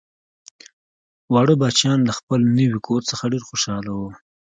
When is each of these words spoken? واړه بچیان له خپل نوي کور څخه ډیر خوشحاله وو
واړه 1.33 1.55
بچیان 1.61 1.99
له 2.05 2.13
خپل 2.19 2.39
نوي 2.57 2.79
کور 2.87 3.01
څخه 3.09 3.31
ډیر 3.33 3.43
خوشحاله 3.49 3.91
وو 3.97 4.09